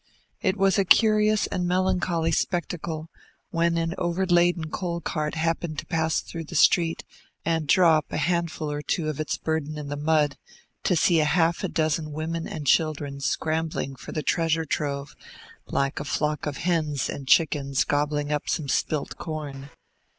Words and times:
It 0.41 0.57
was 0.57 0.79
a 0.79 0.83
curious 0.83 1.45
and 1.45 1.67
melancholy 1.67 2.31
spectacle, 2.31 3.11
when 3.51 3.77
an 3.77 3.93
overladen 3.99 4.71
coal 4.71 4.99
cart 4.99 5.35
happened 5.35 5.77
to 5.77 5.85
pass 5.85 6.21
through 6.21 6.45
the 6.45 6.55
street 6.55 7.03
and 7.45 7.67
drop 7.67 8.11
a 8.11 8.17
handful 8.17 8.71
or 8.71 8.81
two 8.81 9.09
of 9.09 9.19
its 9.19 9.37
burden 9.37 9.77
in 9.77 9.89
the 9.89 9.95
mud, 9.95 10.37
to 10.85 10.95
see 10.95 11.17
half 11.17 11.63
a 11.63 11.67
dozen 11.67 12.13
women 12.13 12.47
and 12.47 12.65
children 12.65 13.19
scrambling 13.19 13.95
for 13.95 14.11
the 14.11 14.23
treasure 14.23 14.65
trove, 14.65 15.15
like 15.67 15.99
a 15.99 16.03
flock 16.03 16.47
of 16.47 16.57
hens 16.57 17.07
and 17.07 17.27
chickens 17.27 17.83
gobbling 17.83 18.31
up 18.31 18.49
some 18.49 18.67
spilt 18.69 19.17
corn. 19.17 19.69